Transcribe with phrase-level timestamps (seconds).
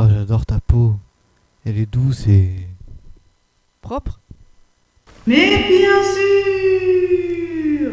[0.00, 0.94] Oh, j'adore ta peau.
[1.66, 2.68] Elle est douce et.
[3.82, 4.20] propre.
[5.26, 7.92] Mais bien sûr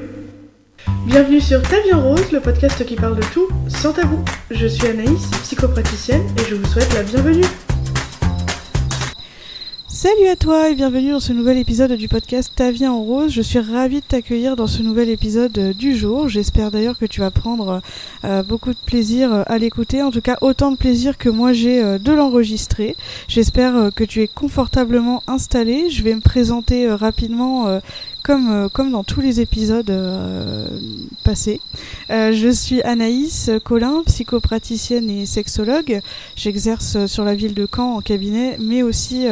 [1.08, 4.24] Bienvenue sur Ta vie en rose, le podcast qui parle de tout sans tabou.
[4.52, 7.46] Je suis Anaïs, psychopraticienne, et je vous souhaite la bienvenue.
[10.06, 13.32] Salut à toi et bienvenue dans ce nouvel épisode du podcast Ta vie en rose.
[13.32, 16.30] Je suis ravie de t'accueillir dans ce nouvel épisode euh, du jour.
[16.30, 17.82] J'espère d'ailleurs que tu vas prendre
[18.24, 21.54] euh, beaucoup de plaisir euh, à l'écouter, en tout cas autant de plaisir que moi
[21.54, 22.96] j'ai de l'enregistrer.
[23.28, 25.90] J'espère que tu es confortablement installé.
[25.90, 27.80] Je vais me présenter rapidement
[28.26, 29.92] comme, comme dans tous les épisodes
[31.24, 31.62] passés.
[32.10, 36.02] je suis Anaïs Colin, psychopraticienne et sexologue.
[36.36, 39.28] J'exerce sur la ville de Caen en cabinet, mais aussi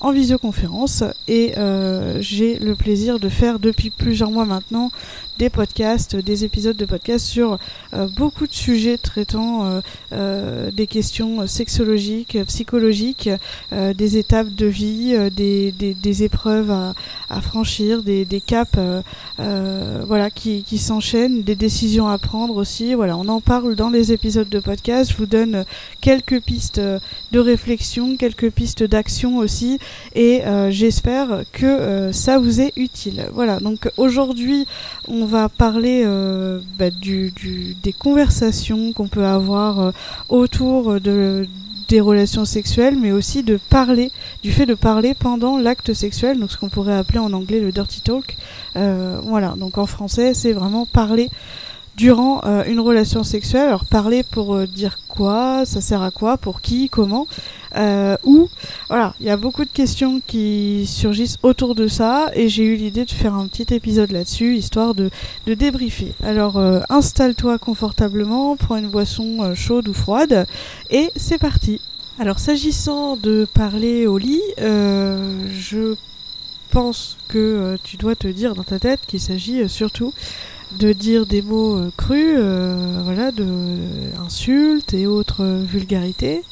[0.00, 4.90] en visioconférence et euh, j'ai le plaisir de faire depuis plusieurs mois maintenant
[5.38, 7.58] des podcasts, des épisodes de podcasts sur
[7.92, 9.80] euh, beaucoup de sujets traitant euh,
[10.12, 13.28] euh, des questions sexologiques, psychologiques,
[13.72, 16.94] des étapes de vie, des, des, épreuves à,
[17.28, 18.78] à franchir, des, des caps
[19.38, 22.94] voilà, qui, qui s'enchaînent, des décisions à prendre aussi.
[22.94, 25.12] Voilà, on en parle dans les épisodes de podcast.
[25.12, 25.64] Je vous donne
[26.00, 29.78] quelques pistes de réflexion, quelques pistes d'action aussi,
[30.14, 33.26] et j'espère que ça vous est utile.
[33.32, 34.66] Voilà, donc aujourd'hui
[35.08, 39.90] on on va parler euh, bah, des conversations qu'on peut avoir euh,
[40.28, 41.48] autour de,
[41.88, 44.12] des relations sexuelles, mais aussi de parler,
[44.44, 48.02] du fait de parler pendant l'acte sexuel, ce qu'on pourrait appeler en anglais le dirty
[48.02, 48.36] talk.
[48.76, 51.28] Euh, voilà, donc en français, c'est vraiment parler
[51.96, 53.68] durant euh, une relation sexuelle.
[53.68, 57.26] Alors parler pour euh, dire quoi, ça sert à quoi, pour qui, comment,
[57.76, 58.48] euh, où.
[58.88, 62.76] Voilà, il y a beaucoup de questions qui surgissent autour de ça et j'ai eu
[62.76, 65.10] l'idée de faire un petit épisode là-dessus, histoire de,
[65.46, 66.14] de débriefer.
[66.22, 70.46] Alors installe-toi confortablement, prends une boisson chaude ou froide
[70.90, 71.80] et c'est parti.
[72.18, 75.94] Alors s'agissant de parler au lit, je
[76.70, 80.12] pense que tu dois te dire dans ta tête qu'il s'agit surtout
[80.76, 83.46] de dire des mots euh, crus, euh, voilà, de
[84.24, 86.42] insultes et autres vulgarités.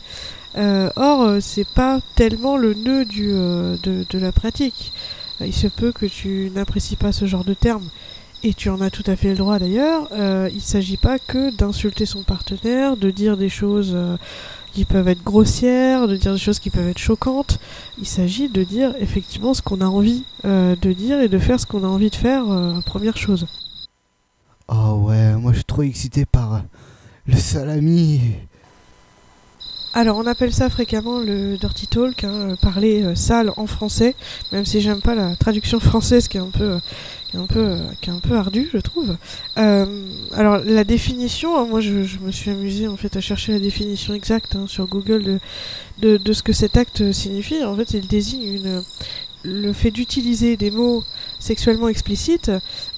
[0.57, 4.93] Euh, or, c'est pas tellement le nœud du, de, la pratique.
[5.41, 7.89] Il se peut que tu n'apprécies pas ce genre de termes,
[8.45, 10.09] et tu en as tout à fait le droit d'ailleurs.
[10.55, 13.97] il s'agit pas que d'insulter son partenaire, de dire des choses
[14.73, 17.59] qui peuvent être grossières, de dire des choses qui peuvent être choquantes.
[17.99, 21.67] Il s'agit de dire effectivement ce qu'on a envie de dire et de faire ce
[21.67, 22.45] qu'on a envie de faire,
[22.87, 23.49] première chose.
[24.69, 26.63] Oh ouais, moi je suis trop excité par
[27.27, 28.21] le salami.
[29.97, 34.17] Alors on appelle ça fréquemment le dirty talk, hein, euh, parler euh, sale en français,
[34.51, 36.79] même si j'aime pas la traduction française qui est un peu, euh,
[37.31, 39.17] qui est un peu, qui est un peu ardue, je trouve.
[39.55, 41.93] alors la définition, hein, moi je,
[42.23, 45.39] me suis amusée en fait à chercher la définition exacte hein, sur Google
[46.01, 47.63] de, ce que cet acte signifie.
[47.63, 48.83] En fait, il désigne
[49.45, 51.05] le fait d'utiliser des mots
[51.45, 52.51] sexuellement explicites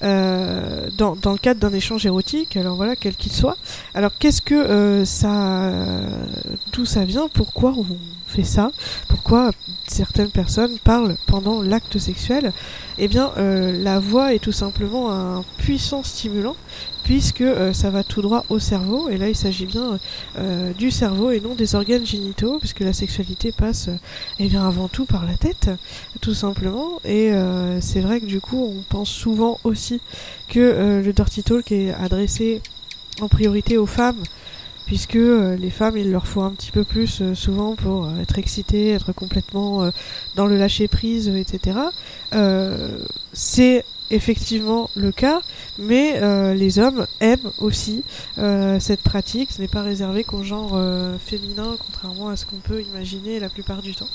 [0.03, 3.57] euh, dans, dans, le cadre d'un échange érotique, alors voilà, quel qu'il soit.
[3.93, 5.71] Alors qu'est-ce que euh, ça,
[6.71, 7.27] d'où ça vient?
[7.27, 7.85] Pourquoi on
[8.43, 8.71] ça
[9.07, 9.51] Pourquoi
[9.87, 12.51] certaines personnes parlent pendant l'acte sexuel
[12.97, 16.55] Eh bien, euh, la voix est tout simplement un puissant stimulant
[17.03, 19.97] puisque euh, ça va tout droit au cerveau, et là il s'agit bien
[20.37, 23.89] euh, du cerveau et non des organes génitaux, puisque la sexualité passe
[24.39, 25.69] eh bien, avant tout par la tête,
[26.19, 27.31] tout simplement, et
[27.79, 30.01] c'est vrai que du coup on pense souvent aussi
[30.49, 32.61] que le dirty talk est adressé
[33.21, 34.21] en priorité aux femmes,
[34.87, 38.21] puisque euh, les femmes, il leur faut un petit peu plus euh, souvent pour euh,
[38.21, 39.91] être excitées, être complètement
[40.35, 41.77] dans le lâcher prise, etc.
[43.33, 45.41] c'est effectivement le cas,
[45.77, 46.21] mais
[46.55, 48.03] les hommes aiment aussi
[48.37, 49.51] cette pratique.
[49.51, 50.79] Ce n'est pas réservé qu'au genre
[51.19, 54.09] féminin, contrairement à ce qu'on peut imaginer la plupart du temps.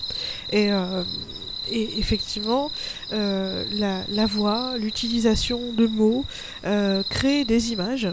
[1.71, 2.71] Et effectivement,
[3.13, 6.25] euh, la, voix, l'utilisation de mots
[6.65, 8.09] euh, crée des images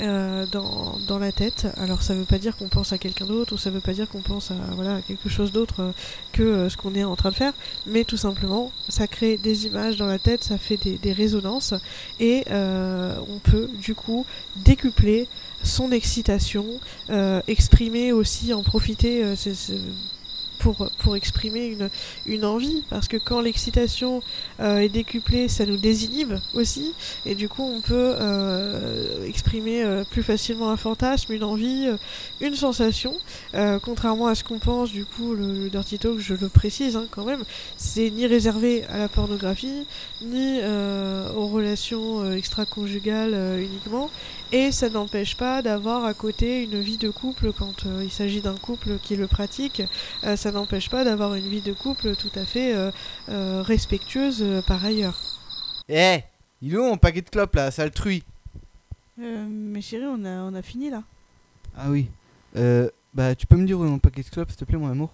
[0.00, 1.66] euh, dans, dans, la tête.
[1.76, 3.80] Alors ça ne veut pas dire qu'on pense à quelqu'un d'autre ou ça ne veut
[3.80, 5.92] pas dire qu'on pense à, voilà, quelque chose d'autre
[6.32, 7.52] que ce qu'on est en train de faire,
[7.86, 11.74] mais tout simplement, ça crée des images dans la tête, ça fait des, des résonances
[12.20, 14.26] et on peut du coup
[14.56, 15.28] décupler
[15.62, 16.66] son excitation,
[17.46, 19.24] exprimer aussi, en profiter
[20.72, 21.76] pour, exprimer
[22.26, 24.22] une, envie, parce que quand l'excitation
[24.60, 26.92] euh, est décuplée, ça nous désinhibe aussi,
[27.24, 31.88] et du coup on peut euh, exprimer euh, plus facilement un fantasme, une envie,
[32.40, 33.14] une sensation,
[33.82, 37.06] contrairement à ce qu'on pense, du coup le, le Dirty Talk, je le précise hein,
[37.10, 37.44] quand même,
[37.76, 39.86] c'est ni réservé à la pornographie,
[40.22, 40.60] ni
[41.36, 44.10] aux relations extra-conjugales uniquement,
[44.52, 48.54] et ça n'empêche pas d'avoir à côté une vie de couple quand il s'agit d'un
[48.54, 49.82] couple qui le pratique.
[50.56, 52.90] N'empêche pas d'avoir une vie de couple tout à fait euh,
[53.28, 55.16] euh, respectueuse euh, par ailleurs.
[55.88, 56.20] Eh
[56.62, 58.24] Il est où mon paquet de clopes là, sale truie
[59.20, 61.02] Euh, mais chérie, on a, on a fini là.
[61.76, 62.08] Ah oui.
[62.56, 64.78] Euh, bah tu peux me dire où est mon paquet de clopes s'il te plaît
[64.78, 65.10] mon amour?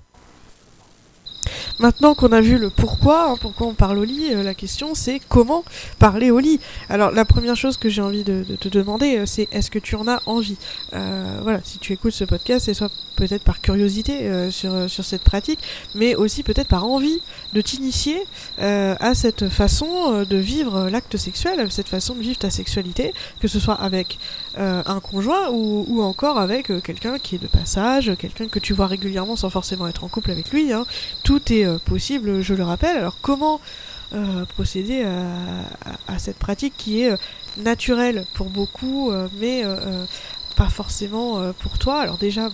[1.79, 4.95] Maintenant qu'on a vu le pourquoi, hein, pourquoi on parle au lit, euh, la question
[4.95, 5.65] c'est comment
[5.99, 6.61] parler au lit.
[6.89, 9.97] Alors la première chose que j'ai envie de, te demander, euh, c'est est-ce que tu
[9.97, 10.57] en as envie?
[10.95, 15.23] Euh, Voilà, si tu écoutes ce podcast, c'est soit peut-être par curiosité sur, sur cette
[15.23, 15.61] pratique,
[15.95, 17.21] mais aussi peut-être par envie
[17.53, 18.17] de t'initier
[18.59, 23.61] à cette façon de vivre l'acte sexuel, cette façon de vivre ta sexualité, que ce
[23.61, 24.19] soit avec
[24.59, 28.75] euh, un conjoint ou, encore avec euh, quelqu'un qui est de passage, quelqu'un que tu
[28.75, 30.73] vois régulièrement sans forcément être en couple avec lui.
[30.73, 30.85] Hein.
[31.23, 32.97] Tout est euh, possible, je le rappelle.
[32.97, 33.61] Alors comment
[34.57, 35.07] procéder
[36.07, 37.17] à, cette pratique qui est
[37.57, 39.11] naturelle pour beaucoup,
[39.41, 39.65] mais
[40.55, 42.03] pas forcément pour toi?
[42.03, 42.51] Alors déjà,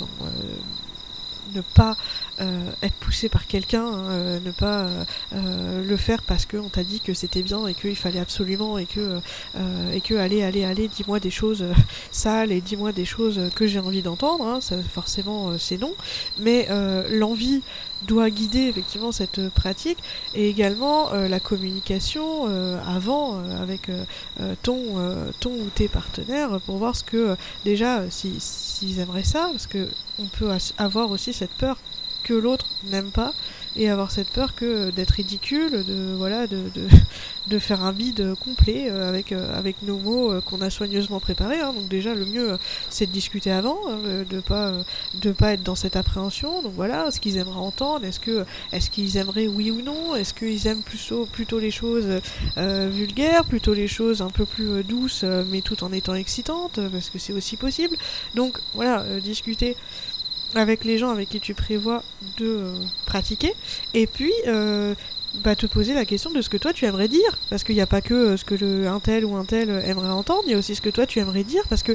[1.57, 1.97] ne pas
[2.41, 4.89] euh, être poussé par quelqu'un, hein, euh, ne pas
[5.33, 8.87] euh, le faire parce qu'on t'a dit que c'était bien et qu'il fallait absolument et
[8.87, 9.21] que
[9.93, 11.65] et que allez allez allez dis-moi des choses
[12.11, 14.47] sales et dis-moi des choses que j'ai envie d'entendre.
[14.47, 14.61] hein,
[14.93, 15.95] forcément c'est non,
[16.39, 16.69] mais
[17.11, 17.63] l'envie
[18.07, 19.99] doit guider effectivement cette pratique
[20.35, 22.47] et également la communication
[22.87, 23.91] avant avec
[24.63, 29.49] ton ton ou tes partenaires pour voir ce que déjà euh, si s'ils aimeraient ça
[29.51, 29.89] parce que
[30.19, 31.79] on peut avoir aussi cette peur
[32.29, 33.33] que l'autre n'aime pas
[33.77, 36.65] et avoir cette peur que d'être ridicule de voilà de,
[37.47, 41.21] de, faire un bide complet euh, avec euh, avec nos mots euh, qu'on a soigneusement
[41.21, 41.73] préparés hein.
[41.73, 42.59] donc déjà le mieux
[42.91, 44.73] c'est de discuter avant hein, de pas
[45.15, 48.91] de pas être dans cette appréhension donc voilà ce qu'ils aimeraient entendre est-ce que est-ce
[48.91, 52.21] qu'ils aimeraient oui ou non est-ce qu'ils aiment plutôt plutôt les choses
[52.57, 57.19] vulgaires plutôt les choses un peu plus douces mais tout en étant excitantes parce que
[57.19, 57.97] c'est aussi possible
[58.35, 59.77] donc voilà discuter
[60.55, 62.03] avec les gens avec qui tu prévois
[62.39, 62.75] de euh,
[63.07, 63.55] pratiquer
[63.95, 64.95] et puis euh,
[65.45, 67.39] bah, te poser la question de ce que toi tu aimerais dire.
[67.51, 70.09] Parce qu'il n'y a pas que euh, ce que un tel ou un tel aimerait
[70.09, 71.63] entendre il y a aussi ce que toi tu aimerais dire.
[71.69, 71.93] Parce que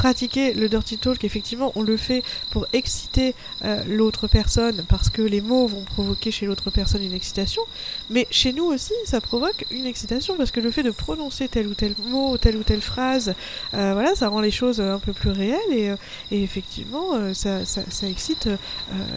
[0.00, 3.34] pratiquer le dirty talk effectivement on le fait pour exciter
[3.66, 7.60] euh, l'autre personne parce que les mots vont provoquer chez l'autre personne une excitation.
[8.08, 11.66] Mais chez nous aussi ça provoque une excitation parce que le fait de prononcer tel
[11.66, 13.34] ou tel mot telle ou telle phrase
[13.74, 15.96] euh, voilà ça rend les choses un peu plus réelles et, euh,
[16.30, 18.48] effectivement ça, ça, ça excite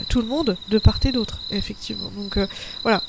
[0.10, 2.12] tout le monde de part et d'autre effectivement.
[2.18, 2.38] Donc
[2.84, 3.02] voilà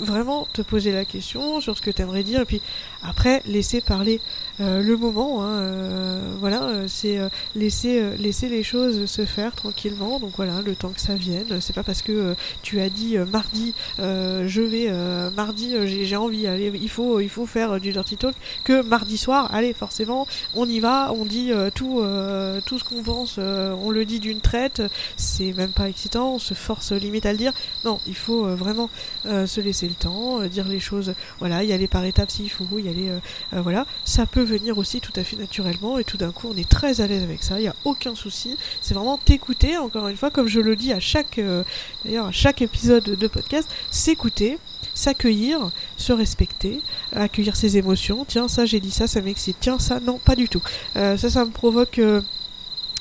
[0.00, 2.60] vraiment te poser la question sur ce que tu aimerais dire et puis
[3.02, 4.20] après laisser parler
[4.60, 7.20] euh, le moment hein, euh, voilà euh, c'est
[7.54, 10.18] laisser laisser les choses se faire tranquillement.
[10.18, 11.60] Donc voilà le temps que ça vienne.
[11.60, 14.90] C'est pas parce que tu as dit mardi je vais
[15.30, 16.46] mardi j'ai envie
[16.80, 18.34] il faut il faut faire du dirty talk
[18.64, 22.02] que mardi soir allez forcément on y va on dit tout
[22.66, 24.82] tout ce qu'on pense on le dit d'une traite.
[25.16, 27.52] C'est même pas excitant on se force limite à le dire.
[27.84, 28.90] Non il faut vraiment
[29.24, 32.64] se laisser le temps euh, dire les choses voilà y aller par étapes s'il faut
[32.78, 33.18] y aller euh,
[33.54, 36.56] euh, voilà ça peut venir aussi tout à fait naturellement et tout d'un coup on
[36.56, 40.08] est très à l'aise avec ça il y a aucun souci c'est vraiment t'écouter encore
[40.08, 41.40] une fois comme je le dis à chaque
[42.04, 44.58] d'ailleurs à chaque épisode de podcast s'écouter
[44.94, 46.80] s'accueillir, se respecter,
[47.14, 48.24] accueillir ses émotions.
[48.26, 49.56] Tiens, ça j'ai dit ça, ça m'excite.
[49.60, 50.62] Tiens, ça non, pas du tout.
[50.94, 52.00] Ça, ça me provoque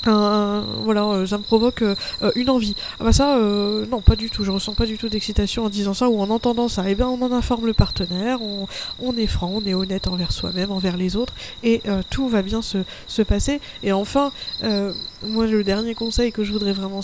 [0.05, 2.75] voilà, euh, ça me provoque euh, euh, une envie.
[2.99, 4.43] Ah bah ça, non, pas du tout.
[4.43, 6.83] Je ressens pas du tout d'excitation en disant ça ou en entendant ça.
[6.87, 10.71] Eh bien, on en informe le partenaire, on, est franc, on est honnête envers soi-même,
[10.71, 13.59] envers les autres, et tout va bien se, se passer.
[13.83, 14.31] Et enfin,
[15.25, 17.01] moi, le dernier conseil que je voudrais vraiment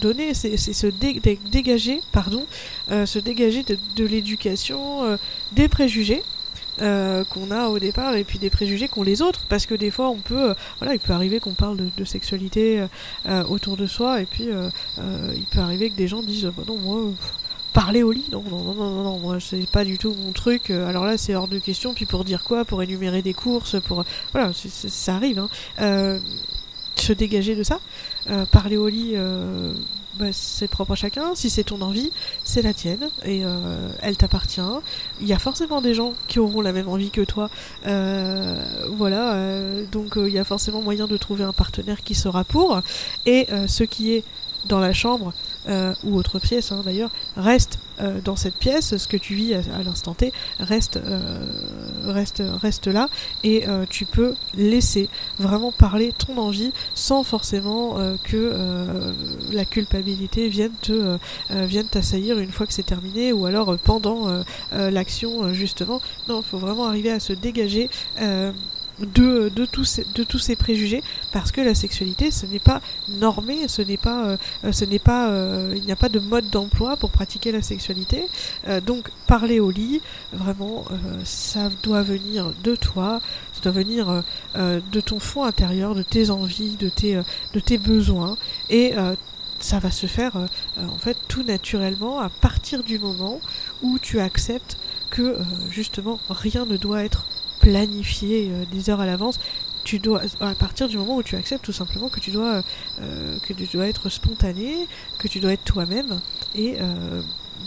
[0.00, 2.46] donner, c'est se dé- dé- dégager, pardon,
[2.90, 5.18] se dégager de, l'éducation,
[5.52, 6.22] des préjugés.
[6.80, 9.40] Euh, qu'on a au départ et puis des préjugés qu'ont les autres.
[9.48, 12.86] Parce que des fois on peut euh, voilà il peut arriver qu'on parle de, sexualité
[13.26, 14.48] euh, autour de soi et puis
[14.96, 17.12] il peut arriver que des gens disent bah non moi
[17.72, 20.70] parler au lit non non non non non, moi c'est pas du tout mon truc.
[20.70, 21.94] Alors là c'est hors de question.
[21.94, 22.64] Puis pour dire quoi?
[22.64, 26.20] Pour énumérer des courses pour voilà ça arrive hein.
[26.96, 27.80] Se dégager de ça
[28.50, 29.14] parler au lit
[30.18, 31.34] bah, c'est propre à chacun.
[31.34, 32.10] Si c'est ton envie,
[32.44, 34.60] c'est la tienne et euh, elle t'appartient.
[35.20, 37.50] Il y a forcément des gens qui auront la même envie que toi.
[37.86, 42.44] Euh, voilà, euh, donc il y a forcément moyen de trouver un partenaire qui sera
[42.44, 42.80] pour.
[43.26, 44.24] Et ce qui est
[44.66, 45.32] dans la chambre,
[45.68, 49.54] euh, ou autre pièce hein, d'ailleurs, reste euh, dans cette pièce, ce que tu vis
[49.54, 51.20] à, l'instant T reste, euh,
[52.04, 53.08] reste, reste là,
[53.44, 55.08] et tu peux laisser
[55.38, 58.54] vraiment parler ton envie sans forcément que
[59.52, 61.18] la culpabilité vienne te
[61.50, 66.00] vienne t'assaillir une fois que c'est terminé, ou alors pendant l'action justement.
[66.28, 67.90] Non, il faut vraiment arriver à se dégager.
[69.00, 71.02] De, tous ces, préjugés
[71.32, 74.24] parce que la sexualité ce n'est pas normé ce n'est pas
[74.64, 77.62] euh, ce n'est pas euh, il n'y a pas de mode d'emploi pour pratiquer la
[77.62, 78.26] sexualité.
[78.66, 80.00] Euh, donc parler au lit
[80.32, 80.84] vraiment
[81.24, 83.20] ça doit venir de toi
[83.52, 84.22] ça doit venir
[84.56, 87.20] de ton fond intérieur de tes envies de tes
[87.54, 88.36] de tes besoins.
[88.70, 88.94] Et
[89.60, 90.36] ça va se faire
[90.78, 93.40] en fait tout naturellement à partir du moment
[93.82, 94.78] où tu acceptes
[95.10, 95.36] que
[95.70, 97.26] justement rien ne doit être
[97.68, 99.38] planifié euh, des heures à l'avance.
[99.84, 102.62] Tu dois, à partir du moment où tu acceptes tout simplement que tu dois,
[103.00, 104.86] euh, que tu dois être spontané,
[105.18, 106.20] que tu dois être toi-même,
[106.54, 107.22] et euh,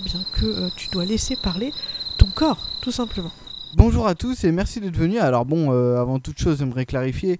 [0.05, 1.72] bien que tu dois laisser parler
[2.17, 3.31] ton corps, tout simplement.
[3.75, 5.22] Bonjour à tous et merci d'être venus.
[5.22, 7.39] Alors bon, avant toute chose, j'aimerais clarifier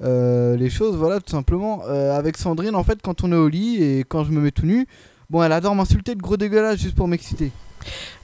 [0.00, 0.96] les choses.
[0.96, 1.82] Voilà, tout simplement.
[1.84, 4.66] Avec Sandrine, en fait, quand on est au lit et quand je me mets tout
[4.66, 4.86] nu,
[5.30, 7.52] bon, elle adore m'insulter de gros dégueulasse juste pour m'exciter.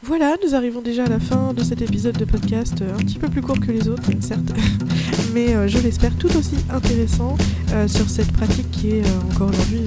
[0.02, 3.18] Voilà, nous arrivons déjà à la fin de cet épisode de podcast, euh, un petit
[3.18, 4.52] peu plus court que les autres, certes,
[5.34, 7.36] mais euh, je l'espère tout aussi intéressant
[7.72, 9.02] euh, sur cette pratique qui est
[9.32, 9.80] encore aujourd'hui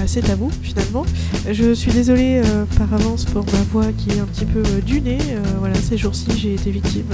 [0.00, 1.04] assez tabou finalement.
[1.50, 2.40] Je suis désolée
[2.76, 5.02] par avance pour ma voix qui est un petit peu du
[5.58, 7.06] voilà, ces jours-ci j'ai été victime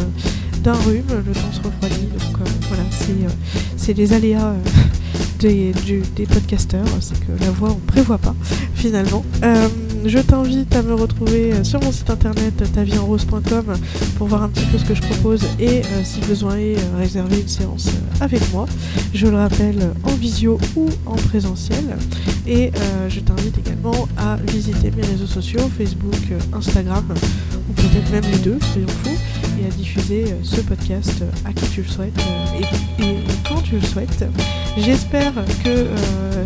[0.63, 2.83] d'un rhume, le temps se refroidit, donc voilà,
[3.77, 4.55] c'est les aléas
[5.39, 8.35] des, du- des podcasteurs, c'est que la voix on prévoit pas
[8.75, 9.25] finalement.
[10.07, 13.75] Je t'invite à me retrouver euh, sur mon site internet tavierenrose.com
[14.19, 16.99] pour voir un petit peu ce que je propose et euh, si besoin est euh,
[16.99, 17.89] réserver une séance
[18.21, 18.67] avec moi.
[19.15, 21.97] Je le rappelle en visio ou en présentiel.
[22.47, 22.73] Et
[23.09, 26.15] je t'invite également à visiter mes réseaux sociaux, Facebook,
[26.53, 27.05] Instagram,
[27.71, 29.14] ou peut-être même les deux, soyons fous,
[29.61, 32.61] et à diffuser euh, ce podcast euh, à qui tu le souhaites euh,
[33.03, 33.17] et,
[33.49, 34.25] quand tu le souhaites.
[34.77, 35.33] J'espère
[35.63, 35.87] que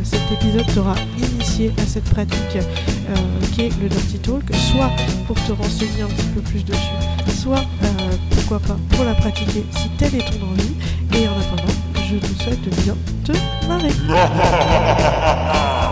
[0.05, 3.15] cet épisode t'aura initié à cette pratique euh,
[3.53, 4.91] qui est le Dirty Talk, soit
[5.27, 6.81] pour te renseigner un petit peu plus dessus,
[7.41, 7.65] soit
[8.31, 10.75] pourquoi pas pour la pratiquer si telle est ton envie.
[11.15, 13.33] Et en attendant, je te souhaite bien te
[13.67, 13.93] marrer.